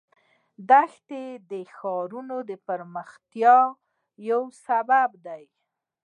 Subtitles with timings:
[0.69, 3.57] دښتې د ښاري پراختیا
[4.29, 5.43] یو سبب دی.